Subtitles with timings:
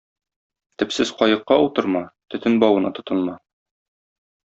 [0.83, 2.03] Төпсез каекка утырма,
[2.35, 3.41] төтен бавына тотынма.